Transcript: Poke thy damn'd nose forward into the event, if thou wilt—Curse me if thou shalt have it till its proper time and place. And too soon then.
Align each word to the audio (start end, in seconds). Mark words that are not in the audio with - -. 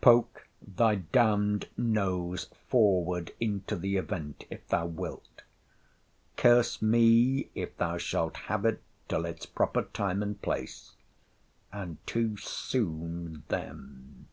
Poke 0.00 0.46
thy 0.62 0.94
damn'd 0.94 1.68
nose 1.76 2.44
forward 2.68 3.32
into 3.40 3.74
the 3.74 3.96
event, 3.96 4.44
if 4.48 4.64
thou 4.68 4.86
wilt—Curse 4.86 6.80
me 6.80 7.50
if 7.56 7.76
thou 7.76 7.98
shalt 7.98 8.36
have 8.46 8.64
it 8.64 8.80
till 9.08 9.24
its 9.26 9.46
proper 9.46 9.82
time 9.82 10.22
and 10.22 10.40
place. 10.40 10.94
And 11.72 11.96
too 12.06 12.36
soon 12.36 13.42
then. 13.48 14.28